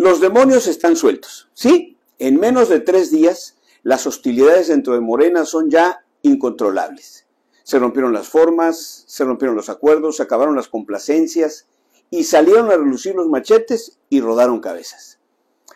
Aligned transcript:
Los 0.00 0.18
demonios 0.18 0.66
están 0.66 0.96
sueltos. 0.96 1.50
Sí, 1.52 1.98
en 2.18 2.40
menos 2.40 2.70
de 2.70 2.80
tres 2.80 3.10
días, 3.10 3.58
las 3.82 4.06
hostilidades 4.06 4.68
dentro 4.68 4.94
de 4.94 5.00
Morena 5.02 5.44
son 5.44 5.68
ya 5.68 6.06
incontrolables. 6.22 7.26
Se 7.64 7.78
rompieron 7.78 8.14
las 8.14 8.26
formas, 8.26 9.04
se 9.06 9.24
rompieron 9.24 9.56
los 9.56 9.68
acuerdos, 9.68 10.16
se 10.16 10.22
acabaron 10.22 10.56
las 10.56 10.68
complacencias 10.68 11.68
y 12.08 12.24
salieron 12.24 12.70
a 12.70 12.78
relucir 12.78 13.14
los 13.14 13.28
machetes 13.28 13.98
y 14.08 14.22
rodaron 14.22 14.60
cabezas. 14.60 15.18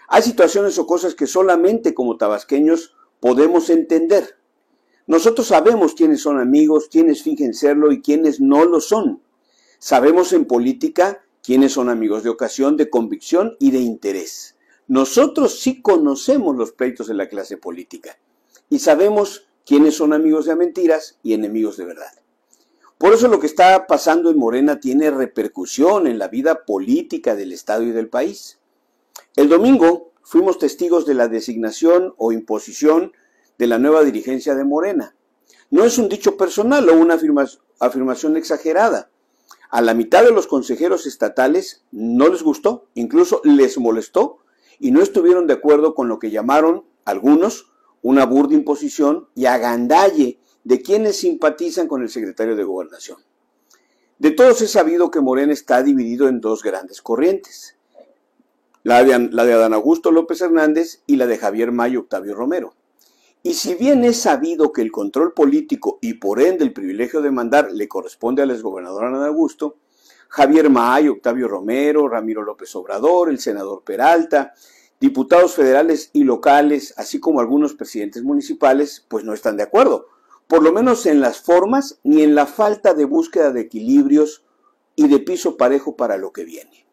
Hay 0.08 0.22
situaciones 0.22 0.78
o 0.78 0.86
cosas 0.86 1.14
que 1.14 1.26
solamente 1.26 1.92
como 1.92 2.16
tabasqueños 2.16 2.96
podemos 3.20 3.68
entender. 3.68 4.38
Nosotros 5.06 5.48
sabemos 5.48 5.92
quiénes 5.92 6.22
son 6.22 6.40
amigos, 6.40 6.88
quiénes 6.90 7.22
fingen 7.22 7.52
serlo 7.52 7.92
y 7.92 8.00
quiénes 8.00 8.40
no 8.40 8.64
lo 8.64 8.80
son. 8.80 9.20
Sabemos 9.78 10.32
en 10.32 10.46
política 10.46 11.20
quiénes 11.44 11.72
son 11.72 11.90
amigos 11.90 12.24
de 12.24 12.30
ocasión, 12.30 12.78
de 12.78 12.88
convicción 12.88 13.56
y 13.60 13.70
de 13.70 13.78
interés. 13.78 14.56
Nosotros 14.88 15.60
sí 15.60 15.82
conocemos 15.82 16.56
los 16.56 16.72
pleitos 16.72 17.06
de 17.06 17.14
la 17.14 17.28
clase 17.28 17.58
política 17.58 18.18
y 18.70 18.78
sabemos 18.78 19.46
quiénes 19.66 19.94
son 19.94 20.14
amigos 20.14 20.46
de 20.46 20.56
mentiras 20.56 21.18
y 21.22 21.34
enemigos 21.34 21.76
de 21.76 21.84
verdad. 21.84 22.12
Por 22.96 23.12
eso 23.12 23.28
lo 23.28 23.40
que 23.40 23.46
está 23.46 23.86
pasando 23.86 24.30
en 24.30 24.38
Morena 24.38 24.80
tiene 24.80 25.10
repercusión 25.10 26.06
en 26.06 26.18
la 26.18 26.28
vida 26.28 26.64
política 26.64 27.34
del 27.34 27.52
Estado 27.52 27.82
y 27.82 27.92
del 27.92 28.08
país. 28.08 28.58
El 29.36 29.50
domingo 29.50 30.12
fuimos 30.22 30.58
testigos 30.58 31.04
de 31.04 31.12
la 31.12 31.28
designación 31.28 32.14
o 32.16 32.32
imposición 32.32 33.12
de 33.58 33.66
la 33.66 33.78
nueva 33.78 34.02
dirigencia 34.02 34.54
de 34.54 34.64
Morena. 34.64 35.14
No 35.70 35.84
es 35.84 35.98
un 35.98 36.08
dicho 36.08 36.38
personal 36.38 36.88
o 36.88 36.94
una 36.94 37.18
afirmación 37.80 38.38
exagerada. 38.38 39.10
A 39.70 39.80
la 39.82 39.94
mitad 39.94 40.24
de 40.24 40.30
los 40.30 40.46
consejeros 40.46 41.06
estatales 41.06 41.84
no 41.90 42.28
les 42.28 42.42
gustó, 42.42 42.88
incluso 42.94 43.40
les 43.44 43.78
molestó 43.78 44.38
y 44.78 44.90
no 44.90 45.02
estuvieron 45.02 45.46
de 45.46 45.54
acuerdo 45.54 45.94
con 45.94 46.08
lo 46.08 46.18
que 46.18 46.30
llamaron 46.30 46.84
algunos 47.04 47.72
una 48.02 48.26
burda 48.26 48.54
imposición 48.54 49.28
y 49.34 49.46
agandalle 49.46 50.38
de 50.62 50.82
quienes 50.82 51.16
simpatizan 51.16 51.88
con 51.88 52.02
el 52.02 52.10
secretario 52.10 52.56
de 52.56 52.64
Gobernación. 52.64 53.18
De 54.18 54.30
todos 54.30 54.60
es 54.62 54.70
sabido 54.70 55.10
que 55.10 55.20
Morena 55.20 55.52
está 55.52 55.82
dividido 55.82 56.28
en 56.28 56.40
dos 56.40 56.62
grandes 56.62 57.02
corrientes, 57.02 57.76
la 58.82 59.02
de, 59.02 59.30
la 59.30 59.44
de 59.44 59.54
Adán 59.54 59.74
Augusto 59.74 60.12
López 60.12 60.40
Hernández 60.40 61.02
y 61.06 61.16
la 61.16 61.26
de 61.26 61.38
Javier 61.38 61.72
Mayo 61.72 62.00
Octavio 62.00 62.34
Romero. 62.34 62.74
Y 63.46 63.52
si 63.52 63.74
bien 63.74 64.04
es 64.04 64.22
sabido 64.22 64.72
que 64.72 64.80
el 64.80 64.90
control 64.90 65.34
político 65.34 65.98
y 66.00 66.14
por 66.14 66.40
ende 66.40 66.64
el 66.64 66.72
privilegio 66.72 67.20
de 67.20 67.30
mandar 67.30 67.70
le 67.70 67.86
corresponde 67.88 68.40
al 68.40 68.50
exgobernador 68.50 69.04
Adán 69.04 69.22
Augusto, 69.22 69.76
Javier 70.30 70.70
Mayo, 70.70 71.12
Octavio 71.12 71.46
Romero, 71.46 72.08
Ramiro 72.08 72.42
López 72.42 72.74
Obrador, 72.74 73.28
el 73.28 73.38
senador 73.38 73.84
Peralta, 73.84 74.54
diputados 74.98 75.54
federales 75.54 76.08
y 76.14 76.24
locales, 76.24 76.94
así 76.96 77.20
como 77.20 77.38
algunos 77.38 77.74
presidentes 77.74 78.22
municipales, 78.22 79.04
pues 79.08 79.26
no 79.26 79.34
están 79.34 79.58
de 79.58 79.64
acuerdo, 79.64 80.06
por 80.48 80.62
lo 80.62 80.72
menos 80.72 81.04
en 81.04 81.20
las 81.20 81.42
formas 81.42 82.00
ni 82.02 82.22
en 82.22 82.34
la 82.34 82.46
falta 82.46 82.94
de 82.94 83.04
búsqueda 83.04 83.50
de 83.50 83.60
equilibrios 83.60 84.42
y 84.96 85.06
de 85.06 85.18
piso 85.18 85.58
parejo 85.58 85.96
para 85.96 86.16
lo 86.16 86.32
que 86.32 86.44
viene. 86.44 86.86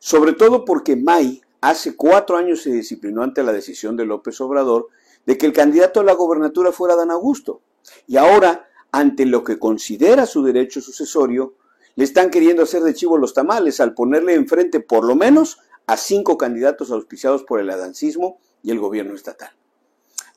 Sobre 0.00 0.32
todo 0.32 0.64
porque 0.64 0.96
May 0.96 1.42
hace 1.60 1.94
cuatro 1.94 2.36
años 2.36 2.62
se 2.62 2.72
disciplinó 2.72 3.22
ante 3.22 3.44
la 3.44 3.52
decisión 3.52 3.96
de 3.96 4.04
López 4.04 4.40
Obrador 4.40 4.88
de 5.26 5.36
que 5.36 5.46
el 5.46 5.52
candidato 5.52 6.00
a 6.00 6.04
la 6.04 6.14
gobernatura 6.14 6.72
fuera 6.72 6.96
Dan 6.96 7.10
Augusto. 7.10 7.60
Y 8.06 8.16
ahora, 8.16 8.68
ante 8.92 9.26
lo 9.26 9.44
que 9.44 9.58
considera 9.58 10.24
su 10.24 10.42
derecho 10.42 10.80
sucesorio, 10.80 11.54
le 11.96 12.04
están 12.04 12.30
queriendo 12.30 12.62
hacer 12.62 12.82
de 12.82 12.94
chivo 12.94 13.18
los 13.18 13.34
tamales 13.34 13.80
al 13.80 13.94
ponerle 13.94 14.34
enfrente 14.34 14.80
por 14.80 15.04
lo 15.04 15.16
menos 15.16 15.58
a 15.86 15.96
cinco 15.96 16.36
candidatos 16.38 16.90
auspiciados 16.90 17.42
por 17.44 17.60
el 17.60 17.70
adancismo 17.70 18.38
y 18.62 18.70
el 18.70 18.78
gobierno 18.78 19.14
estatal. 19.14 19.50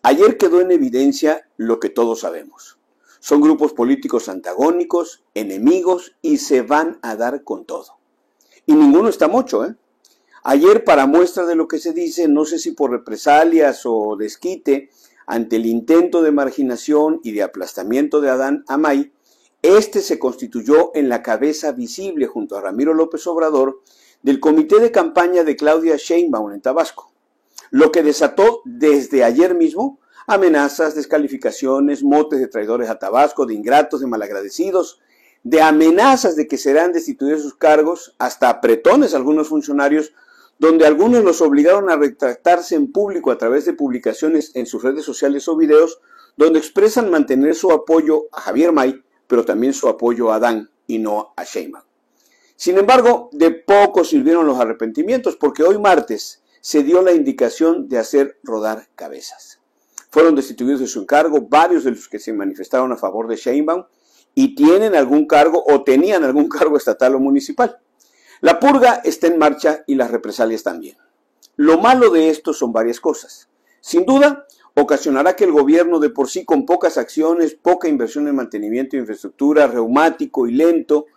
Ayer 0.02 0.38
quedó 0.38 0.62
en 0.62 0.72
evidencia 0.72 1.50
lo 1.58 1.80
que 1.80 1.90
todos 1.90 2.22
sabemos. 2.22 2.78
Son 3.20 3.42
grupos 3.42 3.74
políticos 3.74 4.30
antagónicos, 4.30 5.24
enemigos 5.34 6.16
y 6.22 6.38
se 6.38 6.62
van 6.62 7.00
a 7.02 7.16
dar 7.18 7.44
con 7.44 7.66
todo. 7.66 8.00
Y 8.66 8.74
ninguno 8.74 9.10
está 9.10 9.28
mucho, 9.28 9.66
¿eh? 9.66 9.76
Ayer, 10.44 10.84
para 10.84 11.06
muestra 11.06 11.46
de 11.46 11.56
lo 11.56 11.68
que 11.68 11.80
se 11.80 11.94
dice, 11.94 12.28
no 12.28 12.46
sé 12.46 12.60
si 12.60 12.72
por 12.72 12.92
represalias 12.92 13.82
o 13.86 14.16
desquite, 14.18 14.90
ante 15.26 15.58
el 15.58 15.66
intento 15.66 16.22
de 16.22 16.32
marginación 16.32 17.20
y 17.24 17.34
de 17.34 17.44
aplastamiento 17.44 18.22
de 18.22 18.30
Adán 18.30 18.64
Amay, 18.68 19.12
este 19.62 20.02
se 20.02 20.18
constituyó 20.18 20.92
en 20.96 21.10
la 21.10 21.22
cabeza 21.22 21.74
visible 21.74 22.28
junto 22.28 22.58
a 22.58 22.62
Ramiro 22.62 22.94
López 22.94 23.28
Obrador 23.28 23.82
del 24.24 24.40
comité 24.40 24.80
de 24.80 24.92
campaña 24.92 25.44
de 25.44 25.56
Claudia 25.56 25.98
Sheinbaum 25.98 26.52
en 26.52 26.62
Tabasco, 26.62 27.12
lo 27.70 27.92
que 27.92 28.02
desató 28.02 28.62
desde 28.66 29.24
ayer 29.24 29.56
mismo 29.56 30.00
amenazas, 30.28 30.96
descalificaciones, 30.96 32.04
motes 32.04 32.40
de 32.40 32.48
traidores 32.48 32.90
a 32.90 33.00
Tabasco, 33.00 33.46
de 33.46 33.56
ingratos, 33.56 34.02
de 34.02 34.08
malagradecidos, 34.08 35.00
de 35.44 35.62
amenazas 35.62 36.36
de 36.36 36.48
que 36.48 36.58
serán 36.58 36.94
destituidos 36.94 37.42
sus 37.42 37.56
cargos, 37.56 38.16
hasta 38.20 38.50
apretones 38.50 39.14
algunos 39.14 39.48
funcionarios, 39.48 40.14
donde 40.60 40.86
algunos 40.86 41.24
los 41.24 41.42
obligaron 41.42 41.90
a 41.90 41.96
retractarse 41.96 42.76
en 42.76 42.92
público 42.92 43.32
a 43.32 43.38
través 43.38 43.66
de 43.66 43.74
publicaciones 43.74 44.52
en 44.56 44.66
sus 44.66 44.84
redes 44.84 45.06
sociales 45.06 45.48
o 45.48 45.56
videos, 45.56 46.00
donde 46.36 46.60
expresan 46.60 47.10
mantener 47.10 47.56
su 47.56 47.72
apoyo 47.72 48.26
a 48.34 48.42
Javier 48.42 48.74
May, 48.74 49.02
pero 49.26 49.46
también 49.46 49.74
su 49.74 49.88
apoyo 49.88 50.32
a 50.32 50.36
Adán 50.36 50.70
y 50.86 51.00
no 51.00 51.34
a 51.38 51.46
Sheinbaum. 51.46 51.86
Sin 52.58 52.78
embargo, 52.78 53.30
de 53.32 53.52
poco 53.52 54.04
sirvieron 54.04 54.46
los 54.46 54.60
arrepentimientos 54.60 55.38
porque 55.38 55.64
hoy 55.64 55.80
martes 55.80 56.44
se 56.60 56.84
dio 56.84 57.02
la 57.02 57.14
indicación 57.14 57.88
de 57.88 58.00
hacer 58.00 58.38
rodar 58.44 58.90
cabezas. 58.96 59.60
Fueron 60.10 60.36
destituidos 60.36 60.82
de 60.82 60.88
su 60.88 61.02
encargo 61.02 61.48
varios 61.48 61.86
de 61.86 61.92
los 61.92 62.10
que 62.10 62.20
se 62.20 62.34
manifestaron 62.34 62.92
a 62.92 62.98
favor 62.98 63.30
de 63.30 63.38
Sheinbaum 63.38 63.86
y 64.36 64.56
tienen 64.56 64.94
algún 64.94 65.26
cargo 65.26 65.64
o 65.66 65.84
tenían 65.84 66.26
algún 66.26 66.50
cargo 66.50 66.76
estatal 66.76 67.16
o 67.16 67.20
municipal. 67.20 67.80
La 68.42 68.60
purga 68.60 69.02
está 69.04 69.28
en 69.28 69.38
marcha 69.38 69.84
y 69.86 69.96
las 69.96 70.12
represalias 70.12 70.64
también. 70.64 70.98
Lo 71.58 71.78
malo 71.80 72.10
de 72.10 72.30
esto 72.30 72.54
son 72.54 72.72
varias 72.72 73.02
cosas. 73.02 73.50
Sin 73.82 74.06
duda, 74.06 74.46
ocasionará 74.76 75.36
que 75.36 75.44
el 75.44 75.52
gobierno 75.52 76.00
de 76.00 76.10
por 76.10 76.30
sí 76.30 76.46
con 76.46 76.66
pocas 76.66 76.98
acciones, 76.98 77.56
poca 77.56 77.90
inversión 77.90 78.30
en 78.30 78.38
mantenimiento 78.38 78.96
de 78.96 79.02
infraestructura, 79.02 79.68
reumático 79.68 80.48
y 80.48 80.54
lento, 80.54 81.08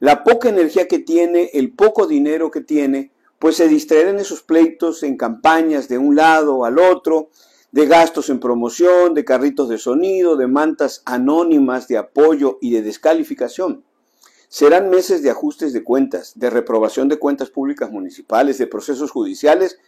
la 0.00 0.22
poca 0.22 0.50
energía 0.50 0.86
que 0.86 0.98
tiene, 0.98 1.50
el 1.54 1.72
poco 1.72 2.06
dinero 2.06 2.50
que 2.50 2.60
tiene, 2.60 3.10
pues 3.38 3.56
se 3.56 3.68
distraerá 3.68 4.10
en 4.10 4.18
esos 4.18 4.42
pleitos, 4.42 5.02
en 5.02 5.16
campañas 5.16 5.88
de 5.88 5.96
un 5.96 6.14
lado 6.14 6.66
al 6.66 6.78
otro, 6.78 7.30
de 7.72 7.86
gastos 7.86 8.28
en 8.28 8.38
promoción, 8.38 9.14
de 9.14 9.24
carritos 9.24 9.70
de 9.70 9.78
sonido, 9.78 10.36
de 10.36 10.46
mantas 10.46 11.00
anónimas 11.06 11.88
de 11.88 11.96
apoyo 11.96 12.58
y 12.60 12.72
de 12.72 12.82
descalificación. 12.82 13.85
Serán 14.48 14.90
meses 14.90 15.22
de 15.22 15.30
ajustes 15.30 15.72
de 15.72 15.82
cuentas, 15.82 16.32
de 16.36 16.50
reprobación 16.50 17.08
de 17.08 17.18
cuentas 17.18 17.50
públicas 17.50 17.90
municipales, 17.90 18.58
de 18.58 18.66
procesos 18.66 19.10
judiciales 19.10 19.78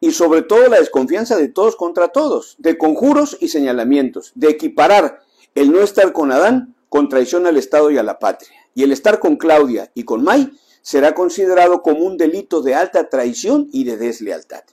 y 0.00 0.12
sobre 0.12 0.42
todo 0.42 0.68
la 0.68 0.78
desconfianza 0.78 1.36
de 1.36 1.48
todos 1.48 1.76
contra 1.76 2.08
todos, 2.08 2.56
de 2.58 2.76
conjuros 2.76 3.36
y 3.40 3.48
señalamientos, 3.48 4.32
de 4.34 4.50
equiparar 4.50 5.20
el 5.54 5.70
no 5.70 5.80
estar 5.80 6.12
con 6.12 6.32
Adán 6.32 6.74
con 6.88 7.08
traición 7.08 7.46
al 7.46 7.56
Estado 7.56 7.90
y 7.90 7.98
a 7.98 8.02
la 8.02 8.18
patria 8.18 8.62
y 8.74 8.82
el 8.82 8.92
estar 8.92 9.18
con 9.18 9.36
Claudia 9.36 9.90
y 9.94 10.04
con 10.04 10.22
May 10.22 10.52
será 10.82 11.14
considerado 11.14 11.82
como 11.82 12.04
un 12.04 12.16
delito 12.16 12.62
de 12.62 12.74
alta 12.74 13.08
traición 13.08 13.68
y 13.72 13.84
de 13.84 13.96
deslealtad. 13.96 14.64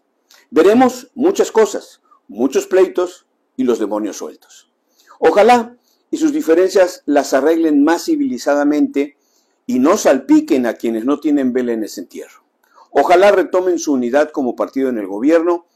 Veremos 0.50 1.12
muchas 1.14 1.52
cosas, 1.52 2.02
muchos 2.28 2.66
pleitos 2.66 3.28
y 3.56 3.64
los 3.64 3.80
demonios 3.80 4.18
sueltos. 4.18 4.72
Ojalá 5.20 5.78
y 6.12 6.18
sus 6.18 6.34
diferencias 6.34 7.04
las 7.06 7.34
arreglen 7.34 7.84
más 7.84 8.06
civilizadamente 8.06 9.18
y 9.70 9.78
no 9.78 9.98
salpiquen 9.98 10.66
a 10.66 10.74
quienes 10.74 11.06
no 11.06 11.20
tienen 11.20 11.54
vela 11.54 11.74
en 11.74 11.84
ese 11.84 12.02
entierro. 12.02 12.42
Ojalá 12.90 13.32
retomen 13.32 13.78
su 13.78 13.94
unidad 13.94 14.32
como 14.32 14.56
partido 14.56 14.90
en 14.90 14.98
el 14.98 15.06
gobierno 15.06 15.68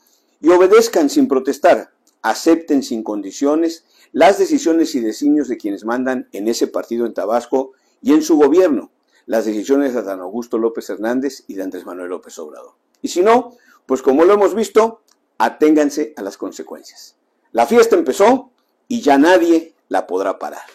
y 0.41 0.49
obedezcan 0.49 1.11
sin 1.11 1.27
protestar, 1.27 1.91
acepten 2.23 2.81
sin 2.81 3.03
condiciones 3.03 3.85
las 4.11 4.39
decisiones 4.39 4.95
y 4.95 4.99
designios 4.99 5.47
de 5.47 5.57
quienes 5.57 5.85
mandan 5.85 6.27
en 6.31 6.47
ese 6.47 6.65
partido 6.65 7.05
en 7.05 7.13
Tabasco 7.13 7.73
y 8.01 8.13
en 8.13 8.23
su 8.23 8.35
gobierno 8.35 8.89
las 9.27 9.45
decisiones 9.45 9.93
de 9.93 10.01
Dan 10.01 10.21
Augusto 10.21 10.57
López 10.57 10.89
Hernández 10.89 11.43
y 11.45 11.53
de 11.53 11.61
Andrés 11.61 11.85
Manuel 11.85 12.09
López 12.09 12.39
Obrador. 12.39 12.73
Y 13.03 13.09
si 13.09 13.21
no, 13.21 13.55
pues 13.85 14.01
como 14.01 14.25
lo 14.25 14.33
hemos 14.33 14.55
visto, 14.55 15.03
aténganse 15.37 16.15
a 16.17 16.23
las 16.23 16.37
consecuencias. 16.37 17.15
La 17.51 17.67
fiesta 17.67 17.95
empezó 17.95 18.49
y 18.87 19.01
ya 19.01 19.19
nadie 19.19 19.75
la 19.87 20.07
podrá 20.07 20.39
parar. 20.39 20.65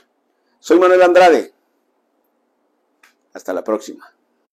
Soy 0.61 0.79
Manuel 0.79 1.03
Andrade. 1.03 1.58
Hasta 3.35 3.53
la 3.53 3.65
próxima. 3.65 4.05